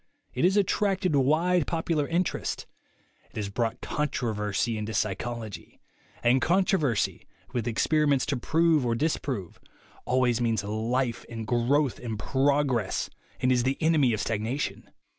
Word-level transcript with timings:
It 0.33 0.45
has 0.45 0.57
attracted 0.57 1.15
wide 1.15 1.67
popular 1.67 2.07
interest. 2.07 2.65
It 3.29 3.35
has 3.35 3.49
brought 3.49 3.81
controversy 3.81 4.75
into 4.75 4.95
psychology; 4.95 5.79
and 6.23 6.41
contro 6.41 6.79
versy, 6.79 7.27
with 7.53 7.67
experiments 7.67 8.25
to 8.25 8.37
prove 8.37 8.83
or 8.83 8.95
disprove, 8.95 9.59
always 10.05 10.41
means 10.41 10.63
life 10.63 11.23
and 11.29 11.45
growth 11.45 11.99
and 11.99 12.17
progress, 12.17 13.11
and 13.41 13.51
is 13.51 13.61
the 13.61 13.77
enemy 13.79 14.11
of 14.11 14.21
stagnation. 14.21 14.89